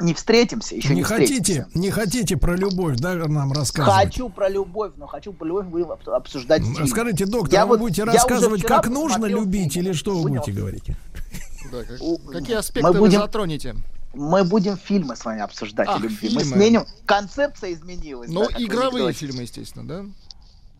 [0.00, 1.78] не встретимся, еще не, Не хотите, встретимся.
[1.78, 4.04] не хотите про любовь, да, нам рассказывать?
[4.04, 6.62] Хочу про любовь, но хочу про любовь обсуждать.
[6.62, 6.86] в фильме.
[6.86, 9.86] Скажите, доктор, Я вы вот- будете рассказывать, как нужно любить, фильм.
[9.86, 10.84] или что вы будете говорить?
[11.72, 13.74] Да, как- У- какие мы аспекты вы будем- затронете?
[14.14, 16.30] Мы будем фильмы с вами обсуждать А, о любви.
[16.32, 16.44] Мы фильмы.
[16.56, 16.84] сменим.
[17.04, 18.30] Концепция изменилась.
[18.30, 20.04] Ну, да, вы игровые фильмы, естественно, да?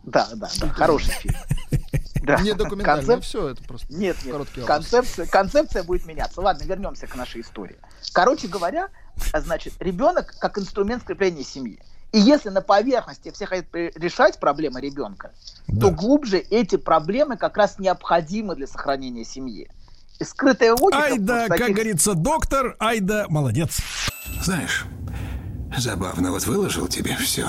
[0.04, 0.68] Да, да, да.
[0.68, 1.34] Хороший фильм.
[2.22, 2.40] Да.
[2.40, 4.36] Не документальные, Концеп- все это просто Нет, нет.
[4.66, 6.40] Концепция, концепция будет меняться.
[6.40, 7.76] Ладно, вернемся к нашей истории.
[8.12, 8.88] Короче говоря,
[9.34, 11.78] значит, ребенок как инструмент скрепления семьи.
[12.12, 15.32] И если на поверхности все хотят решать проблемы ребенка,
[15.68, 15.88] Да.
[15.88, 19.68] то глубже эти проблемы как раз необходимы для сохранения семьи.
[20.18, 21.02] И скрытая логика...
[21.02, 23.78] Ай да, вот как таких- говорится, доктор, ай да, молодец.
[24.42, 24.86] Знаешь,
[25.76, 27.48] забавно, вот выложил тебе все.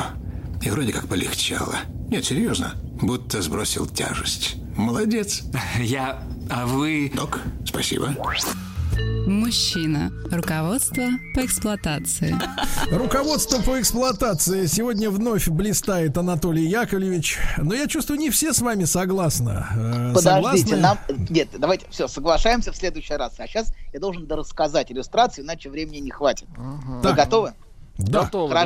[0.67, 1.75] И вроде как полегчало.
[2.09, 4.57] Нет, серьезно, будто сбросил тяжесть.
[4.75, 5.43] Молодец.
[5.79, 6.21] Я...
[6.49, 7.09] А вы...
[7.15, 8.13] Док, спасибо.
[9.25, 10.11] Мужчина.
[10.29, 11.03] Руководство
[11.33, 12.35] по эксплуатации.
[12.91, 17.37] Руководство по эксплуатации сегодня вновь блистает Анатолий Яковлевич.
[17.59, 19.63] Но я чувствую, не все с вами согласны.
[19.73, 20.77] Э, Подождите, согласны?
[20.77, 20.97] нам...
[21.29, 23.35] Нет, давайте, все, соглашаемся в следующий раз.
[23.37, 26.49] А сейчас я должен дорассказать иллюстрацию, иначе времени не хватит.
[26.57, 27.15] Вы Так.
[27.15, 27.53] готовы?
[27.97, 28.23] Да.
[28.23, 28.65] Готово, да.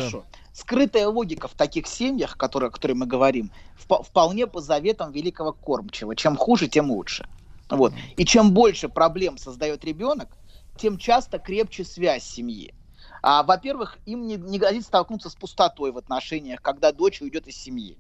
[0.54, 5.54] Скрытая логика в таких семьях, которые, о которых мы говорим, вп- вполне по заветам великого
[5.54, 6.14] кормчего.
[6.14, 7.28] Чем хуже, тем лучше.
[7.70, 7.94] Вот.
[8.18, 10.38] И чем больше проблем создает ребенок,
[10.76, 12.74] тем часто крепче связь семьи.
[13.22, 17.58] А, во-первых, им не, не грозит столкнуться с пустотой в отношениях, когда дочь уйдет из
[17.58, 17.98] семьи.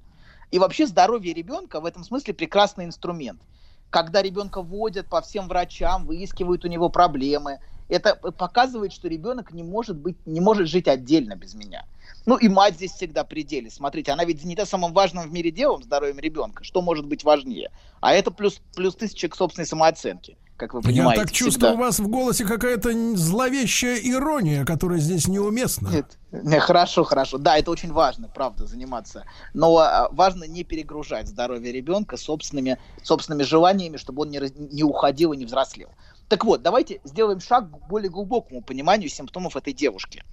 [0.51, 3.41] И вообще здоровье ребенка в этом смысле прекрасный инструмент.
[3.89, 7.59] Когда ребенка водят по всем врачам, выискивают у него проблемы,
[7.91, 11.85] это показывает, что ребенок не может быть, не может жить отдельно без меня.
[12.25, 13.69] Ну и мать здесь всегда при деле.
[13.69, 16.63] Смотрите, она ведь занята самым важным в мире делом, здоровьем ребенка.
[16.63, 17.71] Что может быть важнее?
[17.99, 21.23] А это плюс, плюс тысяча к собственной самооценке, как вы Я понимаете.
[21.23, 21.73] так чувствую, всегда.
[21.73, 25.89] у вас в голосе какая-то зловещая ирония, которая здесь неуместна.
[25.89, 27.39] Нет, не, хорошо, хорошо.
[27.39, 29.25] Да, это очень важно, правда, заниматься.
[29.55, 34.83] Но а, важно не перегружать здоровье ребенка собственными, собственными желаниями, чтобы он не, раз- не
[34.83, 35.89] уходил и не взрослел.
[36.31, 40.23] Так вот, давайте сделаем шаг к более глубокому пониманию симптомов этой девушки.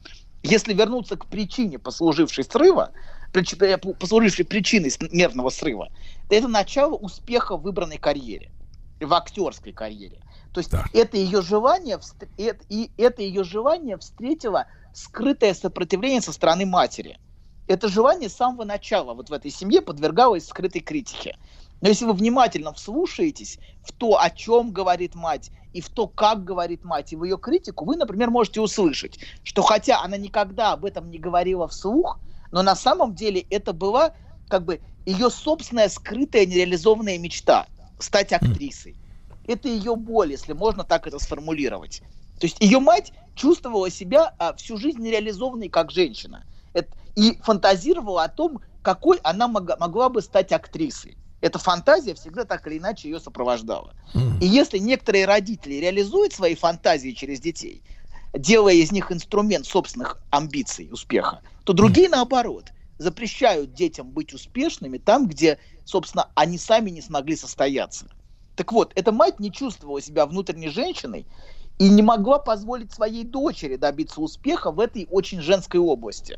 [0.44, 2.92] Если вернуться к причине, послужившей срыва,
[3.32, 5.88] э, послужившей причиной нервного срыва,
[6.28, 8.52] то это начало успеха в выбранной карьере,
[9.00, 10.20] в актерской карьере.
[10.52, 10.88] То есть Так.
[10.94, 11.98] это ее желание,
[12.36, 17.18] и это ее желание встретило скрытое сопротивление со стороны матери.
[17.66, 21.36] Это желание с самого начала вот в этой семье подвергалось скрытой критике.
[21.80, 26.44] Но если вы внимательно вслушаетесь в то, о чем говорит мать, и в то, как
[26.44, 30.84] говорит мать, и в ее критику, вы, например, можете услышать, что хотя она никогда об
[30.84, 32.18] этом не говорила вслух,
[32.50, 34.12] но на самом деле это была
[34.48, 37.66] как бы ее собственная скрытая нереализованная мечта
[37.98, 38.98] стать актрисой.
[39.46, 42.02] Это ее боль, если можно так это сформулировать.
[42.38, 46.44] То есть ее мать чувствовала себя а, всю жизнь нереализованной как женщина.
[46.72, 51.16] Это- и фантазировала о том, какой она мога- могла бы стать актрисой.
[51.40, 53.94] Эта фантазия всегда так или иначе ее сопровождала.
[54.40, 57.84] И если некоторые родители реализуют свои фантазии через детей,
[58.34, 65.28] делая из них инструмент собственных амбиций, успеха, то другие, наоборот, запрещают детям быть успешными там,
[65.28, 68.06] где, собственно, они сами не смогли состояться.
[68.56, 71.28] Так вот, эта мать не чувствовала себя внутренней женщиной
[71.78, 76.36] и не могла позволить своей дочери добиться успеха в этой очень женской области.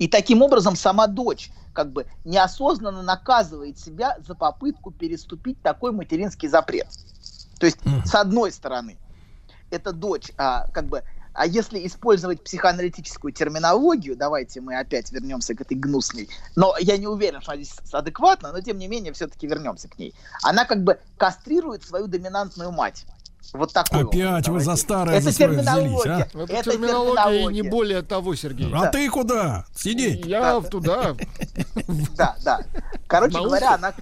[0.00, 6.48] И таким образом сама дочь как бы неосознанно наказывает себя за попытку переступить такой материнский
[6.48, 6.88] запрет.
[7.60, 8.98] То есть, с одной стороны,
[9.70, 11.02] эта дочь, а, как бы,
[11.34, 17.06] а если использовать психоаналитическую терминологию, давайте мы опять вернемся к этой гнусной, но я не
[17.06, 20.14] уверен, что она здесь адекватна, но тем не менее все-таки вернемся к ней.
[20.42, 23.04] Она как бы кастрирует свою доминантную мать.
[23.52, 25.98] Вот такой Опять вы образ, за старое Это за свое терминология.
[25.98, 26.38] взялись, а?
[26.38, 27.70] Это, Это терминология и не терминология.
[27.70, 28.72] более того, Сергей.
[28.72, 29.64] А ты куда?
[29.74, 30.24] Сидеть.
[30.24, 31.16] Я в туда.
[32.16, 32.60] Да, да.
[33.06, 33.94] Короче говоря, она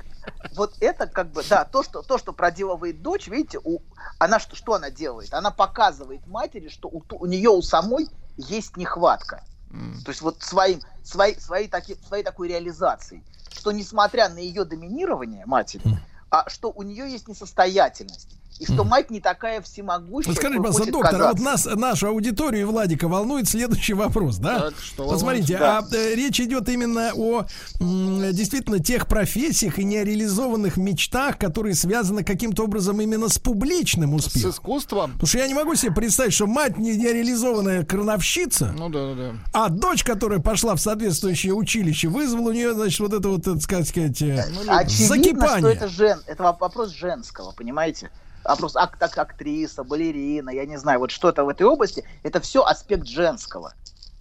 [0.55, 3.81] вот это как бы, да, то, что, то, что проделывает дочь, видите, у,
[4.19, 5.33] она что, что она делает?
[5.33, 9.45] Она показывает матери, что у, у нее у самой есть нехватка.
[10.05, 13.23] То есть вот своим, своей, своей, таки, своей такой реализацией,
[13.53, 15.83] что несмотря на ее доминирование матери,
[16.31, 18.38] а что у нее есть несостоятельность.
[18.59, 21.71] И что мать не такая всемогущая, Вот скажите, пожалуйста, доктор, а вот казаться.
[21.71, 24.61] нас, нашу аудиторию и Владика волнует следующий вопрос, да?
[24.71, 25.93] Так, что Вот смотрите, волнует?
[25.93, 27.47] а э, речь идет именно о
[27.81, 34.27] м, действительно тех профессиях и нереализованных мечтах, которые связаны каким-то образом именно с публичным С
[34.27, 34.51] успехом.
[34.51, 35.13] искусством?
[35.13, 39.15] Потому что я не могу себе представить, что мать не- нереализованная крановщица, Ну да, да,
[39.15, 39.33] да.
[39.53, 43.63] а дочь, которая пошла в соответствующее училище, вызвала у нее, значит, вот это вот, так
[43.63, 45.73] сказать, сказать, э, Очевидно, что закипание.
[45.75, 48.11] это, жен, это воп- вопрос женского, понимаете?
[48.49, 52.63] Вопрос ак- так, актриса, балерина, я не знаю, вот что-то в этой области, это все
[52.65, 53.75] аспект женского.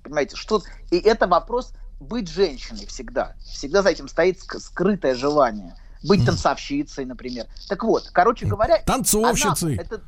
[0.04, 0.62] Понимаете, что
[0.92, 3.36] и это вопрос быть женщиной всегда.
[3.40, 5.76] Всегда за этим стоит ск- скрытое желание.
[6.04, 7.48] Быть танцовщицей, например.
[7.70, 8.80] Так вот, короче говоря...
[8.86, 9.74] Танцовщицей.
[9.76, 10.02] она- это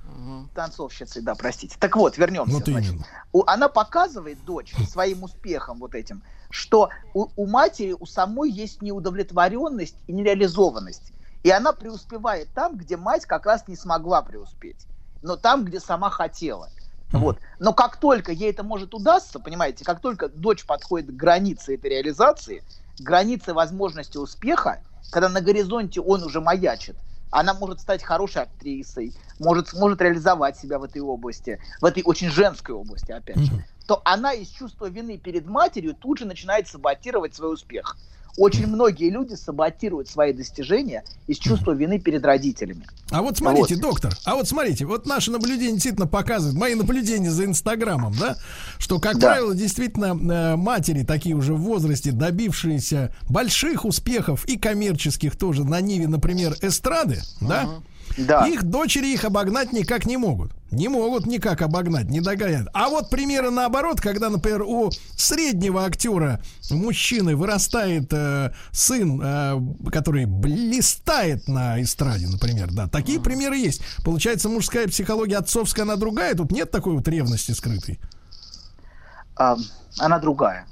[0.54, 1.78] танцовщицей, да, простите.
[1.80, 2.52] Так вот, вернемся.
[2.54, 2.92] Вот значит.
[2.92, 3.06] именно.
[3.32, 8.82] У- она показывает дочь своим успехом вот этим, что у, у матери, у самой есть
[8.82, 11.14] неудовлетворенность и нереализованность.
[11.44, 14.88] И она преуспевает там, где мать как раз не смогла преуспеть.
[15.22, 16.70] Но там, где сама хотела.
[17.12, 17.40] Вот.
[17.58, 21.90] Но как только ей это может удастся, понимаете, как только дочь подходит к границе этой
[21.90, 22.64] реализации,
[23.00, 26.98] границе возможности успеха, когда на горизонте он уже маячит,
[27.32, 32.30] она может стать хорошей актрисой, может, сможет реализовать себя в этой области, в этой очень
[32.30, 37.36] женской области, опять же, то она из чувства вины перед матерью тут же начинает саботировать
[37.36, 37.98] свой успех.
[38.38, 42.86] Очень многие люди саботируют свои достижения из чувства вины перед родителями.
[43.12, 43.82] А вот смотрите, Вот.
[43.82, 48.38] доктор, а вот смотрите, вот наше наблюдение действительно показывает, мои наблюдения за Инстаграмом, да,
[48.78, 49.30] что, как Да.
[49.30, 55.82] правило, действительно э, матери такие уже в возрасте, добившиеся больших успехов и коммерческих тоже на
[55.82, 57.82] ниве, например, эстрады, да,
[58.18, 58.48] Да.
[58.48, 60.52] их дочери их обогнать никак не могут.
[60.72, 62.68] Не могут никак обогнать, не догонят.
[62.74, 69.60] А вот примеры наоборот, когда, например, у среднего актера, мужчины, вырастает э, сын, э,
[69.92, 72.88] который блистает на эстраде, например, да.
[72.88, 73.82] Такие примеры есть.
[74.04, 76.36] Получается, мужская психология отцовская, она другая.
[76.36, 78.00] Тут нет такой вот ревности скрытой.
[79.36, 79.58] А,
[79.98, 80.68] она другая.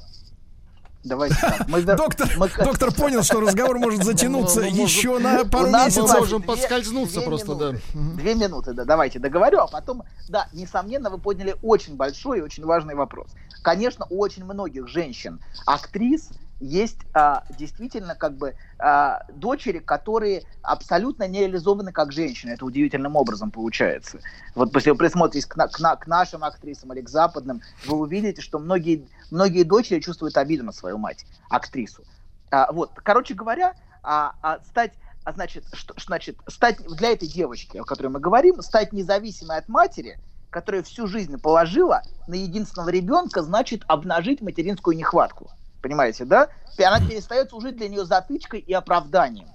[1.08, 1.68] Давайте так.
[1.68, 5.46] Мы вер- Доктор, мы доктор понял, что разговор может затянуться Ну, ну, может, еще на
[5.46, 6.04] пару месяцев.
[6.04, 7.82] Мы Давайте, можем две- подскользнуться две просто, минуты.
[7.94, 8.00] да.
[8.16, 12.66] Две минуты, да, давайте договорю, а потом, да, несомненно, вы подняли очень большой и очень
[12.66, 13.28] важный вопрос.
[13.64, 16.30] Конечно, у очень многих женщин, актрис,
[16.60, 22.52] есть а, действительно как бы а, дочери, которые абсолютно не реализованы как женщины.
[22.52, 24.20] Это удивительным образом получается.
[24.56, 28.60] Вот если вы присмотритесь к, к к нашим актрисам или к западным, вы увидите, что
[28.60, 32.04] многие, многие дочери чувствуют обиду на свою мать, актрису.
[32.52, 34.94] А, вот, короче говоря, а, а, стать
[35.24, 39.68] а значит, что, значит, стать для этой девочки, о которой мы говорим, стать независимой от
[39.68, 40.18] матери,
[40.50, 45.52] которая всю жизнь положила на единственного ребенка, значит обнажить материнскую нехватку.
[45.88, 46.50] Понимаете, да?
[46.78, 49.48] И она перестает служить для нее затычкой и оправданием.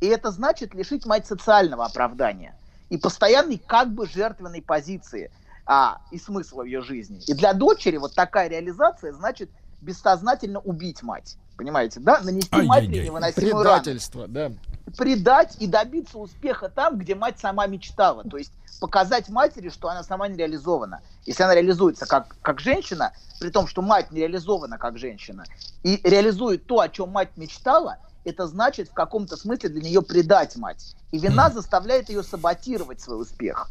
[0.00, 2.56] И это значит лишить мать социального оправдания
[2.90, 5.30] и постоянной как бы жертвенной позиции
[5.66, 7.20] а, и смысла в ее жизни.
[7.28, 9.50] И для дочери вот такая реализация значит
[9.80, 11.36] бессознательно убить мать.
[11.56, 12.22] Понимаете, да?
[12.22, 14.50] Нанести матери невыносимую рану Предательство, да.
[14.96, 18.24] Предать и добиться успеха там, где мать сама мечтала.
[18.24, 21.00] То есть показать матери, что она сама не реализована.
[21.26, 25.44] Если она реализуется как, как женщина, при том, что мать не реализована как женщина,
[25.82, 30.56] и реализует то, о чем мать мечтала, это значит в каком-то смысле для нее предать
[30.56, 30.96] мать.
[31.12, 33.70] И вина заставляет ее саботировать свой успех.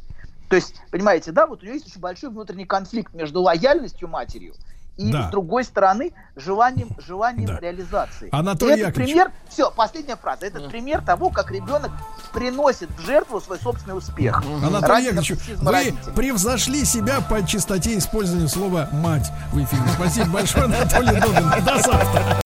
[0.49, 4.55] То есть, понимаете, да, вот у нее есть очень большой внутренний конфликт между лояльностью матерью
[4.97, 5.27] и, Да.
[5.27, 7.59] с другой стороны, желанием, желанием Да.
[7.59, 8.29] реализации.
[8.31, 9.13] Анатолий И этот Яковлевич.
[9.13, 10.45] пример, все, последняя фраза.
[10.47, 11.91] Это пример того, как ребенок
[12.33, 14.43] приносит в жертву свой собственный успех.
[14.63, 16.13] Анатолий Ради Яковлевич, вы родителей.
[16.15, 19.83] превзошли себя по частоте использования слова «мать» в эфире.
[19.95, 21.63] Спасибо большое, Анатолий Добин.
[21.65, 22.41] До завтра.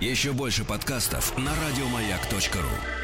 [0.00, 3.03] Еще больше подкастов на радиомаяк.ру.